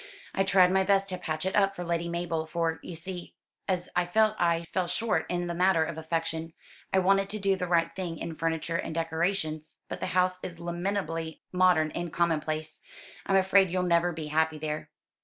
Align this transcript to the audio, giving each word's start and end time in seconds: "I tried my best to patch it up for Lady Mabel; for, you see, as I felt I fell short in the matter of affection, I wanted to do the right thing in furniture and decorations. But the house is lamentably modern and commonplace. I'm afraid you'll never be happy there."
"I 0.33 0.43
tried 0.43 0.71
my 0.71 0.83
best 0.83 1.09
to 1.09 1.17
patch 1.19 1.45
it 1.45 1.55
up 1.55 1.75
for 1.75 1.83
Lady 1.83 2.09
Mabel; 2.09 2.47
for, 2.47 2.79
you 2.81 2.95
see, 2.95 3.35
as 3.67 3.87
I 3.95 4.07
felt 4.07 4.35
I 4.39 4.63
fell 4.73 4.87
short 4.87 5.27
in 5.29 5.45
the 5.45 5.53
matter 5.53 5.83
of 5.83 5.95
affection, 5.99 6.53
I 6.91 6.97
wanted 6.97 7.29
to 7.29 7.39
do 7.39 7.55
the 7.55 7.67
right 7.67 7.95
thing 7.95 8.17
in 8.17 8.33
furniture 8.33 8.77
and 8.77 8.95
decorations. 8.95 9.77
But 9.89 9.99
the 9.99 10.07
house 10.07 10.39
is 10.41 10.59
lamentably 10.59 11.43
modern 11.51 11.91
and 11.91 12.11
commonplace. 12.11 12.81
I'm 13.27 13.35
afraid 13.35 13.69
you'll 13.69 13.83
never 13.83 14.11
be 14.11 14.25
happy 14.25 14.57
there." 14.57 14.89